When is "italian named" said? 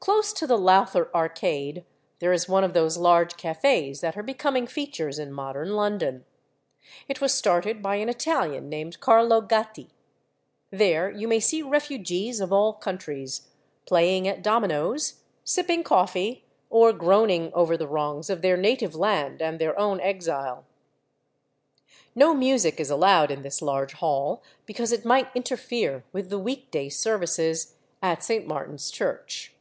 8.10-9.00